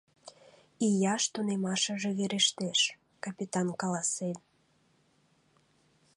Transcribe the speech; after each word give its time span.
—Ияш 0.87 1.23
тунемашыже 1.33 2.09
верештеш,— 2.19 2.79
капитан 3.23 3.67
каласен. 3.81 4.37